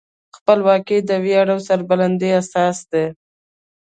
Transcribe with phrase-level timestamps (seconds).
[0.37, 3.05] خپلواکي د ویاړ او سربلندۍ اساس دی.